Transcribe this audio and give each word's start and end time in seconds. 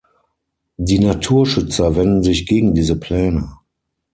Die 0.77 0.97
Naturschützer 0.97 1.95
wenden 1.95 2.23
sich 2.23 2.47
gegen 2.47 2.73
diese 2.73 2.95
Pläne. 2.99 3.53